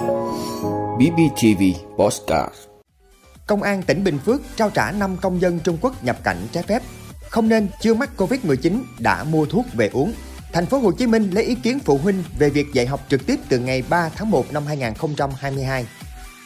BBTV 0.00 1.62
Postcard 1.98 2.54
Công 3.46 3.62
an 3.62 3.82
tỉnh 3.82 4.04
Bình 4.04 4.18
Phước 4.18 4.40
trao 4.56 4.70
trả 4.70 4.90
5 4.90 5.16
công 5.16 5.40
dân 5.40 5.58
Trung 5.64 5.78
Quốc 5.80 6.04
nhập 6.04 6.16
cảnh 6.24 6.36
trái 6.52 6.62
phép. 6.62 6.82
Không 7.28 7.48
nên 7.48 7.68
chưa 7.80 7.94
mắc 7.94 8.10
Covid-19 8.16 8.82
đã 8.98 9.24
mua 9.24 9.46
thuốc 9.46 9.66
về 9.74 9.90
uống. 9.92 10.12
Thành 10.52 10.66
phố 10.66 10.78
Hồ 10.78 10.92
Chí 10.92 11.06
Minh 11.06 11.30
lấy 11.30 11.44
ý 11.44 11.54
kiến 11.54 11.78
phụ 11.78 11.98
huynh 11.98 12.24
về 12.38 12.50
việc 12.50 12.66
dạy 12.72 12.86
học 12.86 13.00
trực 13.08 13.26
tiếp 13.26 13.40
từ 13.48 13.58
ngày 13.58 13.82
3 13.88 14.08
tháng 14.08 14.30
1 14.30 14.52
năm 14.52 14.66
2022. 14.66 15.86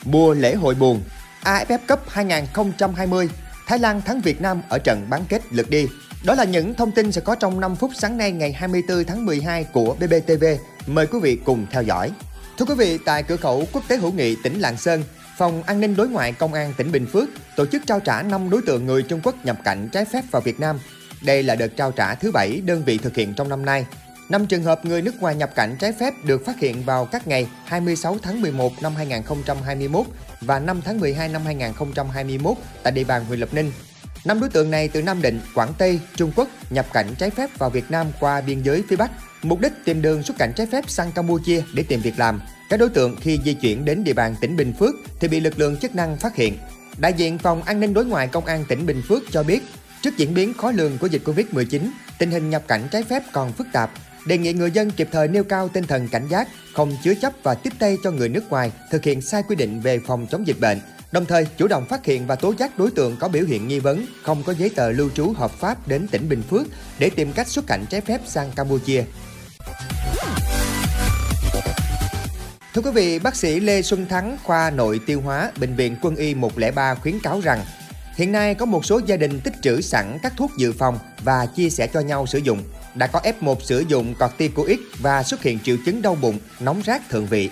Mùa 0.04 0.34
lễ 0.34 0.54
hội 0.54 0.74
buồn 0.74 1.02
AFF 1.44 1.78
Cup 1.88 2.00
2020 2.08 3.28
Thái 3.66 3.78
Lan 3.78 4.02
thắng 4.02 4.20
Việt 4.20 4.40
Nam 4.40 4.62
ở 4.68 4.78
trận 4.78 5.06
bán 5.10 5.24
kết 5.28 5.42
lượt 5.50 5.70
đi. 5.70 5.86
Đó 6.24 6.34
là 6.34 6.44
những 6.44 6.74
thông 6.74 6.92
tin 6.92 7.12
sẽ 7.12 7.20
có 7.20 7.34
trong 7.34 7.60
5 7.60 7.76
phút 7.76 7.90
sáng 7.94 8.16
nay 8.16 8.32
ngày 8.32 8.52
24 8.52 9.04
tháng 9.04 9.26
12 9.26 9.64
của 9.64 9.94
BBTV. 9.94 10.44
Mời 10.86 11.06
quý 11.06 11.18
vị 11.22 11.36
cùng 11.44 11.66
theo 11.70 11.82
dõi. 11.82 12.12
Thưa 12.58 12.64
quý 12.64 12.74
vị, 12.74 12.98
tại 13.04 13.22
cửa 13.22 13.36
khẩu 13.36 13.64
quốc 13.72 13.82
tế 13.88 13.96
hữu 13.96 14.12
nghị 14.12 14.36
tỉnh 14.42 14.60
Lạng 14.60 14.76
Sơn, 14.76 15.04
Phòng 15.38 15.62
An 15.62 15.80
ninh 15.80 15.96
Đối 15.96 16.08
ngoại 16.08 16.32
Công 16.32 16.54
an 16.54 16.74
tỉnh 16.76 16.92
Bình 16.92 17.06
Phước 17.06 17.28
tổ 17.56 17.66
chức 17.66 17.82
trao 17.86 18.00
trả 18.00 18.22
5 18.22 18.50
đối 18.50 18.62
tượng 18.62 18.86
người 18.86 19.02
Trung 19.02 19.20
Quốc 19.22 19.44
nhập 19.44 19.56
cảnh 19.64 19.88
trái 19.92 20.04
phép 20.04 20.22
vào 20.30 20.42
Việt 20.42 20.60
Nam. 20.60 20.78
Đây 21.22 21.42
là 21.42 21.54
đợt 21.54 21.76
trao 21.76 21.92
trả 21.92 22.14
thứ 22.14 22.30
bảy 22.32 22.60
đơn 22.66 22.82
vị 22.84 22.98
thực 22.98 23.16
hiện 23.16 23.34
trong 23.34 23.48
năm 23.48 23.64
nay. 23.64 23.86
5 24.28 24.46
trường 24.46 24.62
hợp 24.62 24.84
người 24.84 25.02
nước 25.02 25.20
ngoài 25.20 25.34
nhập 25.34 25.54
cảnh 25.54 25.76
trái 25.80 25.92
phép 25.92 26.14
được 26.24 26.46
phát 26.46 26.60
hiện 26.60 26.82
vào 26.84 27.06
các 27.06 27.26
ngày 27.26 27.48
26 27.64 28.16
tháng 28.22 28.40
11 28.40 28.82
năm 28.82 28.94
2021 28.96 30.06
và 30.40 30.58
5 30.58 30.80
tháng 30.84 31.00
12 31.00 31.28
năm 31.28 31.42
2021 31.44 32.56
tại 32.82 32.92
địa 32.92 33.04
bàn 33.04 33.24
huyện 33.24 33.40
Lập 33.40 33.48
Ninh. 33.52 33.72
Năm 34.24 34.40
đối 34.40 34.48
tượng 34.48 34.70
này 34.70 34.88
từ 34.88 35.02
Nam 35.02 35.22
Định, 35.22 35.40
Quảng 35.54 35.74
Tây, 35.78 36.00
Trung 36.16 36.32
Quốc 36.36 36.48
nhập 36.70 36.86
cảnh 36.92 37.14
trái 37.18 37.30
phép 37.30 37.58
vào 37.58 37.70
Việt 37.70 37.90
Nam 37.90 38.06
qua 38.20 38.40
biên 38.40 38.62
giới 38.62 38.84
phía 38.88 38.96
Bắc, 38.96 39.10
mục 39.42 39.60
đích 39.60 39.72
tìm 39.84 40.02
đường 40.02 40.22
xuất 40.22 40.38
cảnh 40.38 40.52
trái 40.56 40.66
phép 40.66 40.84
sang 40.88 41.12
Campuchia 41.12 41.62
để 41.74 41.82
tìm 41.82 42.00
việc 42.00 42.18
làm. 42.18 42.40
Các 42.70 42.80
đối 42.80 42.88
tượng 42.88 43.16
khi 43.20 43.40
di 43.44 43.54
chuyển 43.54 43.84
đến 43.84 44.04
địa 44.04 44.12
bàn 44.12 44.34
tỉnh 44.40 44.56
Bình 44.56 44.72
Phước 44.78 44.94
thì 45.20 45.28
bị 45.28 45.40
lực 45.40 45.58
lượng 45.58 45.76
chức 45.76 45.94
năng 45.94 46.16
phát 46.16 46.36
hiện. 46.36 46.58
Đại 46.98 47.12
diện 47.12 47.38
Phòng 47.38 47.62
An 47.62 47.80
ninh 47.80 47.94
Đối 47.94 48.04
ngoại 48.04 48.28
Công 48.28 48.44
an 48.44 48.64
tỉnh 48.68 48.86
Bình 48.86 49.02
Phước 49.08 49.22
cho 49.30 49.42
biết, 49.42 49.62
trước 50.02 50.16
diễn 50.16 50.34
biến 50.34 50.54
khó 50.54 50.70
lường 50.70 50.98
của 50.98 51.06
dịch 51.06 51.22
Covid-19, 51.24 51.80
tình 52.18 52.30
hình 52.30 52.50
nhập 52.50 52.62
cảnh 52.68 52.82
trái 52.90 53.02
phép 53.02 53.22
còn 53.32 53.52
phức 53.52 53.66
tạp, 53.72 53.90
đề 54.26 54.38
nghị 54.38 54.52
người 54.52 54.70
dân 54.70 54.90
kịp 54.90 55.08
thời 55.12 55.28
nêu 55.28 55.44
cao 55.44 55.68
tinh 55.68 55.84
thần 55.84 56.08
cảnh 56.08 56.28
giác, 56.28 56.48
không 56.74 56.96
chứa 57.04 57.14
chấp 57.14 57.32
và 57.42 57.54
tiếp 57.54 57.72
tay 57.78 57.96
cho 58.04 58.10
người 58.10 58.28
nước 58.28 58.50
ngoài 58.50 58.72
thực 58.90 59.04
hiện 59.04 59.22
sai 59.22 59.42
quy 59.48 59.56
định 59.56 59.80
về 59.80 59.98
phòng 60.06 60.26
chống 60.30 60.46
dịch 60.46 60.60
bệnh, 60.60 60.78
đồng 61.14 61.26
thời 61.26 61.46
chủ 61.56 61.68
động 61.68 61.86
phát 61.86 62.04
hiện 62.04 62.26
và 62.26 62.36
tố 62.36 62.54
giác 62.58 62.78
đối 62.78 62.90
tượng 62.90 63.16
có 63.16 63.28
biểu 63.28 63.44
hiện 63.44 63.68
nghi 63.68 63.78
vấn, 63.78 64.06
không 64.22 64.42
có 64.42 64.54
giấy 64.54 64.70
tờ 64.70 64.90
lưu 64.90 65.10
trú 65.14 65.32
hợp 65.36 65.50
pháp 65.50 65.88
đến 65.88 66.08
tỉnh 66.08 66.28
Bình 66.28 66.42
Phước 66.42 66.66
để 66.98 67.10
tìm 67.10 67.32
cách 67.32 67.48
xuất 67.48 67.66
cảnh 67.66 67.84
trái 67.90 68.00
phép 68.00 68.20
sang 68.26 68.50
Campuchia. 68.56 69.04
Thưa 72.74 72.82
quý 72.82 72.90
vị, 72.90 73.18
bác 73.18 73.36
sĩ 73.36 73.60
Lê 73.60 73.82
Xuân 73.82 74.06
Thắng, 74.06 74.38
khoa 74.42 74.70
nội 74.70 75.00
tiêu 75.06 75.20
hóa, 75.20 75.52
Bệnh 75.60 75.76
viện 75.76 75.96
Quân 76.02 76.16
y 76.16 76.34
103 76.34 76.94
khuyến 76.94 77.20
cáo 77.20 77.40
rằng 77.40 77.64
hiện 78.16 78.32
nay 78.32 78.54
có 78.54 78.66
một 78.66 78.84
số 78.84 79.00
gia 79.06 79.16
đình 79.16 79.40
tích 79.40 79.54
trữ 79.62 79.80
sẵn 79.80 80.18
các 80.22 80.32
thuốc 80.36 80.50
dự 80.58 80.72
phòng 80.72 80.98
và 81.24 81.46
chia 81.46 81.70
sẻ 81.70 81.86
cho 81.86 82.00
nhau 82.00 82.26
sử 82.26 82.38
dụng. 82.38 82.62
Đã 82.94 83.06
có 83.06 83.20
F1 83.40 83.56
sử 83.60 83.84
dụng 83.88 84.14
corticoid 84.14 84.78
và 85.00 85.22
xuất 85.22 85.42
hiện 85.42 85.58
triệu 85.64 85.76
chứng 85.86 86.02
đau 86.02 86.14
bụng, 86.14 86.38
nóng 86.60 86.82
rát 86.86 87.08
thượng 87.10 87.26
vị. 87.26 87.50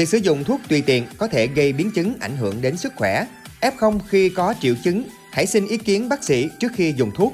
Việc 0.00 0.08
sử 0.08 0.18
dụng 0.18 0.44
thuốc 0.44 0.60
tùy 0.68 0.82
tiện 0.86 1.06
có 1.18 1.26
thể 1.26 1.46
gây 1.46 1.72
biến 1.72 1.90
chứng 1.90 2.14
ảnh 2.20 2.36
hưởng 2.36 2.62
đến 2.62 2.76
sức 2.76 2.92
khỏe. 2.96 3.26
F0 3.60 3.98
khi 4.08 4.28
có 4.28 4.54
triệu 4.60 4.74
chứng, 4.84 5.04
hãy 5.32 5.46
xin 5.46 5.66
ý 5.66 5.76
kiến 5.76 6.08
bác 6.08 6.24
sĩ 6.24 6.48
trước 6.60 6.72
khi 6.74 6.94
dùng 6.96 7.10
thuốc. 7.14 7.32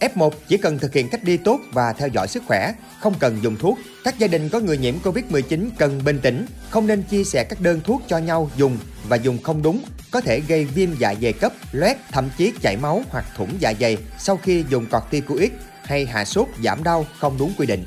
F1 0.00 0.30
chỉ 0.48 0.56
cần 0.56 0.78
thực 0.78 0.94
hiện 0.94 1.08
cách 1.08 1.24
đi 1.24 1.36
tốt 1.36 1.60
và 1.72 1.92
theo 1.92 2.08
dõi 2.08 2.28
sức 2.28 2.42
khỏe, 2.46 2.72
không 3.00 3.14
cần 3.18 3.38
dùng 3.42 3.56
thuốc. 3.56 3.78
Các 4.04 4.18
gia 4.18 4.26
đình 4.26 4.48
có 4.48 4.60
người 4.60 4.78
nhiễm 4.78 4.94
Covid-19 5.04 5.68
cần 5.78 6.00
bình 6.04 6.18
tĩnh, 6.22 6.46
không 6.70 6.86
nên 6.86 7.02
chia 7.02 7.24
sẻ 7.24 7.44
các 7.44 7.60
đơn 7.60 7.80
thuốc 7.84 8.02
cho 8.08 8.18
nhau 8.18 8.50
dùng 8.56 8.78
và 9.08 9.16
dùng 9.16 9.42
không 9.42 9.62
đúng, 9.62 9.84
có 10.10 10.20
thể 10.20 10.40
gây 10.48 10.64
viêm 10.64 10.90
dạ 10.98 11.14
dày 11.22 11.32
cấp, 11.32 11.52
loét, 11.72 11.96
thậm 12.12 12.30
chí 12.38 12.52
chảy 12.62 12.76
máu 12.76 13.02
hoặc 13.08 13.24
thủng 13.36 13.56
dạ 13.58 13.72
dày 13.80 13.98
sau 14.18 14.36
khi 14.36 14.64
dùng 14.70 14.86
corticoid 14.86 15.50
hay 15.84 16.06
hạ 16.06 16.24
sốt 16.24 16.48
giảm 16.64 16.84
đau 16.84 17.06
không 17.18 17.38
đúng 17.38 17.52
quy 17.58 17.66
định. 17.66 17.84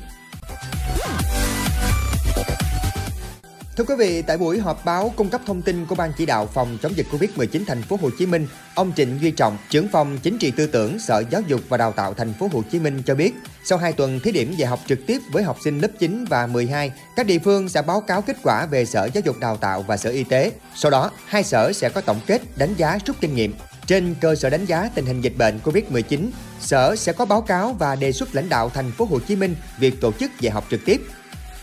Thưa 3.76 3.84
quý 3.84 3.94
vị, 3.98 4.22
tại 4.22 4.38
buổi 4.38 4.58
họp 4.58 4.84
báo 4.84 5.12
cung 5.16 5.28
cấp 5.28 5.40
thông 5.46 5.62
tin 5.62 5.86
của 5.86 5.94
Ban 5.94 6.12
chỉ 6.18 6.26
đạo 6.26 6.46
phòng 6.46 6.78
chống 6.82 6.96
dịch 6.96 7.06
Covid-19 7.10 7.64
thành 7.66 7.82
phố 7.82 7.98
Hồ 8.02 8.10
Chí 8.18 8.26
Minh, 8.26 8.46
ông 8.74 8.92
Trịnh 8.96 9.18
Duy 9.20 9.30
Trọng, 9.30 9.58
trưởng 9.70 9.88
phòng 9.88 10.18
chính 10.22 10.38
trị 10.38 10.50
tư 10.50 10.66
tưởng 10.66 10.98
Sở 10.98 11.24
Giáo 11.30 11.40
dục 11.40 11.60
và 11.68 11.76
Đào 11.76 11.92
tạo 11.92 12.14
thành 12.14 12.32
phố 12.32 12.48
Hồ 12.52 12.62
Chí 12.72 12.78
Minh 12.78 13.02
cho 13.06 13.14
biết, 13.14 13.34
sau 13.64 13.78
2 13.78 13.92
tuần 13.92 14.20
thí 14.20 14.32
điểm 14.32 14.54
dạy 14.56 14.68
học 14.68 14.80
trực 14.86 14.98
tiếp 15.06 15.18
với 15.32 15.42
học 15.42 15.56
sinh 15.64 15.80
lớp 15.80 15.88
9 15.98 16.24
và 16.24 16.46
12, 16.46 16.92
các 17.16 17.26
địa 17.26 17.38
phương 17.38 17.68
sẽ 17.68 17.82
báo 17.82 18.00
cáo 18.00 18.22
kết 18.22 18.36
quả 18.42 18.66
về 18.66 18.84
Sở 18.84 19.08
Giáo 19.14 19.22
dục 19.24 19.36
Đào 19.40 19.56
tạo 19.56 19.82
và 19.82 19.96
Sở 19.96 20.10
Y 20.10 20.24
tế. 20.24 20.52
Sau 20.74 20.90
đó, 20.90 21.10
hai 21.26 21.44
sở 21.44 21.72
sẽ 21.72 21.88
có 21.88 22.00
tổng 22.00 22.20
kết, 22.26 22.42
đánh 22.56 22.74
giá 22.76 22.98
rút 23.06 23.16
kinh 23.20 23.34
nghiệm. 23.34 23.54
Trên 23.86 24.14
cơ 24.20 24.34
sở 24.34 24.50
đánh 24.50 24.64
giá 24.64 24.90
tình 24.94 25.06
hình 25.06 25.20
dịch 25.20 25.36
bệnh 25.38 25.58
Covid-19, 25.64 26.30
Sở 26.60 26.96
sẽ 26.96 27.12
có 27.12 27.24
báo 27.24 27.40
cáo 27.40 27.72
và 27.72 27.96
đề 27.96 28.12
xuất 28.12 28.34
lãnh 28.34 28.48
đạo 28.48 28.70
thành 28.74 28.92
phố 28.92 29.04
Hồ 29.04 29.18
Chí 29.28 29.36
Minh 29.36 29.56
việc 29.78 30.00
tổ 30.00 30.12
chức 30.12 30.30
dạy 30.40 30.52
học 30.52 30.64
trực 30.70 30.80
tiếp 30.84 31.02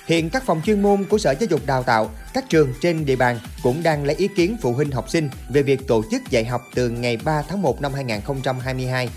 Hiện 0.09 0.29
các 0.29 0.43
phòng 0.45 0.61
chuyên 0.65 0.81
môn 0.81 1.05
của 1.05 1.17
Sở 1.17 1.31
Giáo 1.31 1.47
dục 1.49 1.61
Đào 1.65 1.83
tạo, 1.83 2.11
các 2.33 2.49
trường 2.49 2.73
trên 2.81 3.05
địa 3.05 3.15
bàn 3.15 3.39
cũng 3.63 3.83
đang 3.83 4.05
lấy 4.05 4.15
ý 4.15 4.27
kiến 4.27 4.57
phụ 4.61 4.73
huynh 4.73 4.91
học 4.91 5.09
sinh 5.09 5.29
về 5.49 5.61
việc 5.61 5.87
tổ 5.87 6.03
chức 6.11 6.21
dạy 6.29 6.45
học 6.45 6.61
từ 6.75 6.89
ngày 6.89 7.17
3 7.17 7.41
tháng 7.41 7.61
1 7.61 7.81
năm 7.81 7.93
2022. 7.93 9.09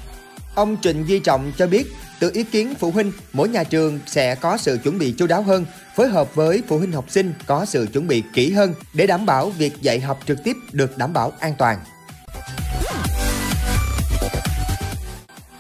Ông 0.55 0.77
Trịnh 0.83 1.09
Duy 1.09 1.19
Trọng 1.19 1.53
cho 1.57 1.67
biết, 1.67 1.93
từ 2.21 2.31
ý 2.35 2.45
kiến 2.45 2.75
phụ 2.79 2.91
huynh, 2.91 3.13
mỗi 3.33 3.49
nhà 3.49 3.65
trường 3.65 3.99
sẽ 4.07 4.35
có 4.35 4.57
sự 4.57 4.79
chuẩn 4.85 4.99
bị 4.99 5.15
chú 5.19 5.27
đáo 5.27 5.43
hơn, 5.43 5.65
phối 5.97 6.09
hợp 6.09 6.35
với 6.35 6.63
phụ 6.69 6.79
huynh 6.79 6.93
học 6.93 7.05
sinh 7.09 7.35
có 7.47 7.65
sự 7.65 7.89
chuẩn 7.93 8.07
bị 8.07 8.23
kỹ 8.35 8.53
hơn 8.53 8.75
để 8.95 9.07
đảm 9.07 9.27
bảo 9.27 9.51
việc 9.51 9.83
dạy 9.83 10.01
học 10.01 10.21
trực 10.27 10.45
tiếp 10.45 10.57
được 10.73 10.99
đảm 10.99 11.13
bảo 11.13 11.33
an 11.41 11.55
toàn. 11.59 11.79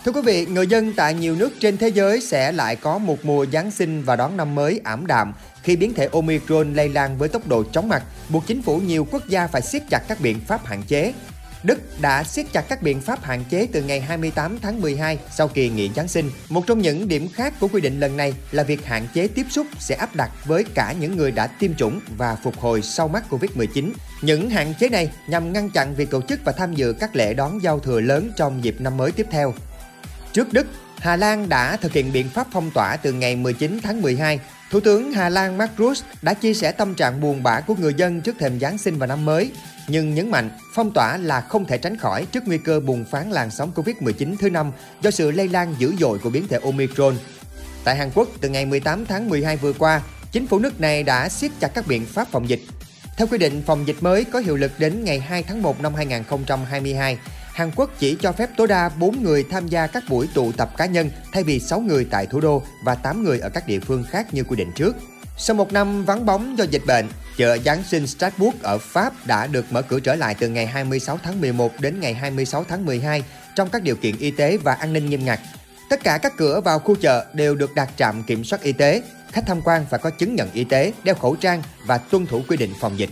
Thưa 0.05 0.13
quý 0.13 0.21
vị, 0.25 0.47
người 0.47 0.67
dân 0.67 0.93
tại 0.97 1.15
nhiều 1.15 1.37
nước 1.37 1.53
trên 1.61 1.77
thế 1.77 1.89
giới 1.89 2.21
sẽ 2.21 2.53
lại 2.53 2.77
có 2.77 2.99
một 2.99 3.25
mùa 3.25 3.47
Giáng 3.53 3.71
sinh 3.71 4.03
và 4.03 4.17
đón 4.17 4.37
năm 4.37 4.55
mới 4.55 4.81
ảm 4.85 5.07
đạm 5.07 5.33
khi 5.63 5.77
biến 5.77 5.95
thể 5.95 6.09
Omicron 6.13 6.75
lây 6.75 6.89
lan 6.89 7.19
với 7.19 7.29
tốc 7.29 7.49
độ 7.49 7.65
chóng 7.73 7.89
mặt, 7.89 8.03
buộc 8.29 8.47
chính 8.47 8.63
phủ 8.63 8.79
nhiều 8.79 9.07
quốc 9.11 9.29
gia 9.29 9.47
phải 9.47 9.63
siết 9.63 9.83
chặt 9.91 10.03
các 10.09 10.21
biện 10.21 10.41
pháp 10.47 10.67
hạn 10.67 10.83
chế. 10.83 11.13
Đức 11.63 12.01
đã 12.01 12.25
siết 12.25 12.47
chặt 12.53 12.69
các 12.69 12.83
biện 12.83 13.01
pháp 13.01 13.23
hạn 13.23 13.45
chế 13.51 13.67
từ 13.73 13.83
ngày 13.83 14.01
28 14.01 14.59
tháng 14.63 14.81
12 14.81 15.19
sau 15.31 15.49
kỳ 15.49 15.69
nghỉ 15.69 15.91
Giáng 15.97 16.09
sinh. 16.09 16.31
Một 16.49 16.67
trong 16.67 16.79
những 16.79 17.09
điểm 17.09 17.29
khác 17.35 17.55
của 17.61 17.69
quy 17.69 17.81
định 17.81 18.01
lần 18.01 18.17
này 18.17 18.35
là 18.51 18.63
việc 18.63 18.85
hạn 18.85 19.07
chế 19.15 19.29
tiếp 19.29 19.47
xúc 19.51 19.67
sẽ 19.79 19.95
áp 19.95 20.17
đặt 20.17 20.31
với 20.45 20.65
cả 20.75 20.95
những 21.01 21.17
người 21.17 21.31
đã 21.31 21.47
tiêm 21.47 21.75
chủng 21.75 22.01
và 22.17 22.37
phục 22.43 22.59
hồi 22.59 22.83
sau 22.83 23.09
mắc 23.09 23.25
Covid-19. 23.31 23.91
Những 24.23 24.51
hạn 24.51 24.75
chế 24.81 24.89
này 24.89 25.11
nhằm 25.27 25.53
ngăn 25.53 25.71
chặn 25.71 25.95
việc 25.95 26.11
tổ 26.11 26.21
chức 26.23 26.41
và 26.45 26.53
tham 26.53 26.75
dự 26.75 26.93
các 26.93 27.17
lễ 27.17 27.35
đón 27.35 27.63
giao 27.63 27.79
thừa 27.79 28.01
lớn 28.01 28.31
trong 28.37 28.65
dịp 28.65 28.81
năm 28.81 28.97
mới 28.97 29.13
tiếp 29.13 29.27
theo. 29.31 29.55
Trước 30.33 30.53
Đức, 30.53 30.67
Hà 30.99 31.17
Lan 31.17 31.49
đã 31.49 31.77
thực 31.77 31.93
hiện 31.93 32.13
biện 32.13 32.29
pháp 32.29 32.47
phong 32.53 32.71
tỏa 32.71 32.97
từ 32.97 33.13
ngày 33.13 33.37
19 33.37 33.79
tháng 33.83 34.03
12. 34.03 34.41
Thủ 34.71 34.81
tướng 34.81 35.13
Hà 35.13 35.29
Lan 35.29 35.59
Mark 35.59 35.73
Rutte 35.79 36.01
đã 36.23 36.35
chia 36.35 36.55
sẻ 36.55 36.73
tâm 36.73 36.95
trạng 36.95 37.21
buồn 37.21 37.43
bã 37.43 37.61
của 37.61 37.75
người 37.75 37.95
dân 37.95 38.21
trước 38.21 38.37
thềm 38.39 38.61
Giáng 38.61 38.79
sinh 38.79 38.99
và 38.99 39.07
năm 39.07 39.25
mới, 39.25 39.53
nhưng 39.89 40.15
nhấn 40.15 40.31
mạnh 40.31 40.51
phong 40.75 40.91
tỏa 40.91 41.17
là 41.17 41.41
không 41.41 41.65
thể 41.65 41.79
tránh 41.79 41.97
khỏi 41.97 42.27
trước 42.33 42.43
nguy 42.47 42.59
cơ 42.59 42.81
bùng 42.81 43.05
phát 43.05 43.25
làn 43.31 43.51
sóng 43.51 43.73
Covid-19 43.75 44.37
thứ 44.41 44.51
năm 44.51 44.73
do 45.01 45.11
sự 45.11 45.31
lây 45.31 45.49
lan 45.49 45.75
dữ 45.79 45.95
dội 46.01 46.19
của 46.19 46.31
biến 46.31 46.49
thể 46.49 46.59
Omicron. 46.63 47.15
Tại 47.85 47.97
Hàn 47.97 48.11
Quốc, 48.15 48.29
từ 48.41 48.49
ngày 48.49 48.67
18 48.67 49.07
tháng 49.07 49.29
12 49.29 49.57
vừa 49.57 49.73
qua, 49.73 50.01
chính 50.33 50.47
phủ 50.47 50.59
nước 50.59 50.81
này 50.81 51.03
đã 51.03 51.29
siết 51.29 51.51
chặt 51.61 51.69
các 51.75 51.87
biện 51.87 52.07
pháp 52.07 52.29
phòng 52.31 52.49
dịch. 52.49 52.61
Theo 53.17 53.27
quy 53.27 53.39
định, 53.39 53.63
phòng 53.67 53.87
dịch 53.87 53.97
mới 54.01 54.25
có 54.25 54.39
hiệu 54.39 54.57
lực 54.57 54.73
đến 54.79 55.05
ngày 55.05 55.21
2 55.21 55.43
tháng 55.43 55.63
1 55.63 55.81
năm 55.81 55.95
2022. 55.95 57.19
Hàn 57.53 57.71
Quốc 57.77 57.91
chỉ 57.99 58.17
cho 58.21 58.33
phép 58.33 58.51
tối 58.57 58.67
đa 58.67 58.89
4 58.89 59.23
người 59.23 59.45
tham 59.51 59.69
gia 59.69 59.87
các 59.87 60.05
buổi 60.09 60.29
tụ 60.35 60.53
tập 60.53 60.77
cá 60.77 60.87
nhân 60.87 61.11
thay 61.33 61.45
vì 61.45 61.61
6 61.61 61.81
người 61.81 62.07
tại 62.11 62.27
thủ 62.27 62.41
đô 62.41 62.63
và 62.85 62.95
8 62.95 63.25
người 63.25 63.39
ở 63.39 63.49
các 63.49 63.67
địa 63.67 63.81
phương 63.81 64.05
khác 64.11 64.35
như 64.35 64.45
quy 64.45 64.57
định 64.57 64.73
trước. 64.73 64.97
Sau 65.39 65.57
một 65.57 65.73
năm 65.73 66.05
vắng 66.05 66.27
bóng 66.27 66.59
do 66.59 66.65
dịch 66.65 66.83
bệnh, 66.87 67.09
chợ 67.37 67.59
Giáng 67.59 67.83
sinh 67.83 68.07
Strasbourg 68.07 68.63
ở 68.63 68.79
Pháp 68.79 69.27
đã 69.27 69.47
được 69.47 69.73
mở 69.73 69.83
cửa 69.83 70.01
trở 70.01 70.15
lại 70.15 70.37
từ 70.39 70.49
ngày 70.49 70.67
26 70.67 71.19
tháng 71.23 71.41
11 71.41 71.81
đến 71.81 72.01
ngày 72.01 72.15
26 72.15 72.65
tháng 72.69 72.85
12 72.85 73.25
trong 73.57 73.69
các 73.69 73.83
điều 73.83 73.97
kiện 73.97 74.17
y 74.19 74.31
tế 74.31 74.57
và 74.57 74.75
an 74.75 74.93
ninh 74.93 75.11
nghiêm 75.11 75.25
ngặt. 75.25 75.41
Tất 75.91 76.05
cả 76.05 76.19
các 76.19 76.37
cửa 76.37 76.61
vào 76.61 76.79
khu 76.79 76.95
chợ 76.95 77.27
đều 77.33 77.55
được 77.55 77.75
đặt 77.75 77.91
trạm 77.97 78.23
kiểm 78.23 78.45
soát 78.45 78.63
y 78.63 78.73
tế. 78.73 79.03
Khách 79.33 79.47
tham 79.47 79.61
quan 79.65 79.87
phải 79.91 80.01
có 80.03 80.11
chứng 80.11 80.35
nhận 80.35 80.53
y 80.53 80.65
tế, 80.65 80.93
đeo 81.05 81.15
khẩu 81.15 81.37
trang 81.37 81.63
và 81.87 81.99
tuân 81.99 82.27
thủ 82.27 82.43
quy 82.49 82.57
định 82.57 82.73
phòng 82.81 82.99
dịch. 82.99 83.11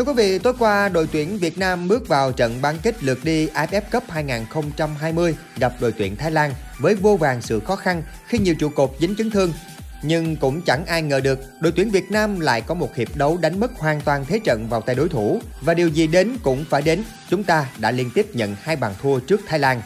Thưa 0.00 0.04
quý 0.04 0.12
vị, 0.12 0.38
tối 0.38 0.52
qua 0.58 0.88
đội 0.88 1.08
tuyển 1.12 1.38
Việt 1.38 1.58
Nam 1.58 1.88
bước 1.88 2.08
vào 2.08 2.32
trận 2.32 2.62
bán 2.62 2.76
kết 2.82 3.02
lượt 3.02 3.18
đi 3.24 3.46
AFF 3.46 3.80
Cup 3.92 4.10
2020 4.10 5.36
gặp 5.56 5.72
đội 5.80 5.92
tuyển 5.92 6.16
Thái 6.16 6.30
Lan 6.30 6.54
với 6.78 6.94
vô 6.94 7.16
vàng 7.16 7.42
sự 7.42 7.60
khó 7.60 7.76
khăn 7.76 8.02
khi 8.26 8.38
nhiều 8.38 8.54
trụ 8.54 8.68
cột 8.68 8.90
dính 9.00 9.16
chấn 9.16 9.30
thương. 9.30 9.52
Nhưng 10.02 10.36
cũng 10.36 10.62
chẳng 10.62 10.86
ai 10.86 11.02
ngờ 11.02 11.20
được 11.20 11.38
đội 11.60 11.72
tuyển 11.76 11.90
Việt 11.90 12.10
Nam 12.10 12.40
lại 12.40 12.60
có 12.60 12.74
một 12.74 12.96
hiệp 12.96 13.16
đấu 13.16 13.38
đánh 13.40 13.60
mất 13.60 13.78
hoàn 13.78 14.00
toàn 14.00 14.24
thế 14.24 14.40
trận 14.44 14.66
vào 14.70 14.80
tay 14.80 14.96
đối 14.96 15.08
thủ. 15.08 15.40
Và 15.60 15.74
điều 15.74 15.88
gì 15.88 16.06
đến 16.06 16.36
cũng 16.42 16.64
phải 16.70 16.82
đến, 16.82 17.02
chúng 17.30 17.44
ta 17.44 17.66
đã 17.78 17.90
liên 17.90 18.10
tiếp 18.14 18.26
nhận 18.34 18.56
hai 18.62 18.76
bàn 18.76 18.94
thua 19.02 19.20
trước 19.20 19.40
Thái 19.46 19.58
Lan. 19.58 19.82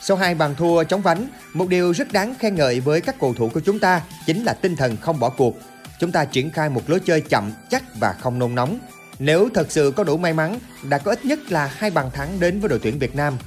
Sau 0.00 0.16
hai 0.16 0.34
bàn 0.34 0.54
thua 0.58 0.84
chóng 0.84 1.02
vánh, 1.02 1.26
một 1.52 1.68
điều 1.68 1.92
rất 1.92 2.12
đáng 2.12 2.34
khen 2.38 2.54
ngợi 2.54 2.80
với 2.80 3.00
các 3.00 3.16
cầu 3.20 3.34
thủ 3.34 3.50
của 3.54 3.60
chúng 3.60 3.78
ta 3.78 4.02
chính 4.26 4.44
là 4.44 4.52
tinh 4.52 4.76
thần 4.76 4.96
không 4.96 5.20
bỏ 5.20 5.28
cuộc 5.28 5.56
chúng 5.98 6.12
ta 6.12 6.24
triển 6.24 6.50
khai 6.50 6.68
một 6.68 6.90
lối 6.90 7.00
chơi 7.00 7.20
chậm, 7.20 7.52
chắc 7.70 7.82
và 8.00 8.12
không 8.12 8.38
nôn 8.38 8.54
nóng. 8.54 8.78
Nếu 9.18 9.48
thật 9.54 9.72
sự 9.72 9.92
có 9.96 10.04
đủ 10.04 10.16
may 10.16 10.32
mắn, 10.32 10.58
đã 10.88 10.98
có 10.98 11.12
ít 11.12 11.24
nhất 11.24 11.52
là 11.52 11.66
hai 11.76 11.90
bàn 11.90 12.10
thắng 12.10 12.40
đến 12.40 12.60
với 12.60 12.68
đội 12.68 12.78
tuyển 12.82 12.98
Việt 12.98 13.16
Nam. 13.16 13.38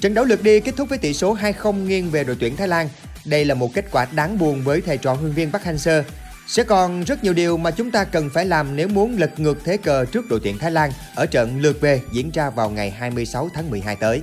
Trận 0.00 0.14
đấu 0.14 0.24
lượt 0.24 0.42
đi 0.42 0.60
kết 0.60 0.76
thúc 0.76 0.88
với 0.88 0.98
tỷ 0.98 1.14
số 1.14 1.36
2-0 1.36 1.72
nghiêng 1.72 2.10
về 2.10 2.24
đội 2.24 2.36
tuyển 2.40 2.56
Thái 2.56 2.68
Lan. 2.68 2.88
Đây 3.24 3.44
là 3.44 3.54
một 3.54 3.74
kết 3.74 3.84
quả 3.90 4.06
đáng 4.14 4.38
buồn 4.38 4.62
với 4.64 4.80
thầy 4.80 4.98
trò 4.98 5.12
huấn 5.14 5.32
viên 5.32 5.52
Park 5.52 5.64
Hang-seo. 5.64 6.02
Sẽ 6.46 6.62
còn 6.62 7.02
rất 7.02 7.24
nhiều 7.24 7.32
điều 7.32 7.56
mà 7.56 7.70
chúng 7.70 7.90
ta 7.90 8.04
cần 8.04 8.30
phải 8.30 8.46
làm 8.46 8.76
nếu 8.76 8.88
muốn 8.88 9.16
lật 9.18 9.40
ngược 9.40 9.64
thế 9.64 9.76
cờ 9.76 10.04
trước 10.04 10.28
đội 10.30 10.40
tuyển 10.44 10.58
Thái 10.58 10.70
Lan 10.70 10.90
ở 11.14 11.26
trận 11.26 11.60
lượt 11.60 11.80
về 11.80 12.00
diễn 12.12 12.30
ra 12.30 12.50
vào 12.50 12.70
ngày 12.70 12.90
26 12.90 13.48
tháng 13.54 13.70
12 13.70 13.96
tới. 13.96 14.22